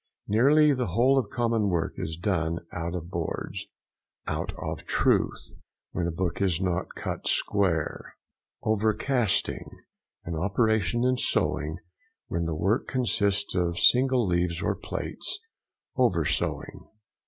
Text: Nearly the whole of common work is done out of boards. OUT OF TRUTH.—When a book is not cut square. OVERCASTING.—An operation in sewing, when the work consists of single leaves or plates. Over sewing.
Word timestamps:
Nearly 0.27 0.73
the 0.73 0.87
whole 0.87 1.19
of 1.19 1.29
common 1.29 1.69
work 1.69 1.93
is 1.97 2.17
done 2.17 2.65
out 2.73 2.95
of 2.95 3.11
boards. 3.11 3.67
OUT 4.25 4.51
OF 4.57 4.83
TRUTH.—When 4.87 6.07
a 6.07 6.11
book 6.11 6.41
is 6.41 6.59
not 6.59 6.95
cut 6.95 7.27
square. 7.27 8.15
OVERCASTING.—An 8.63 10.33
operation 10.33 11.03
in 11.03 11.17
sewing, 11.17 11.77
when 12.29 12.45
the 12.45 12.55
work 12.55 12.87
consists 12.87 13.53
of 13.53 13.77
single 13.77 14.25
leaves 14.25 14.59
or 14.63 14.73
plates. 14.75 15.37
Over 15.95 16.25
sewing. 16.25 16.87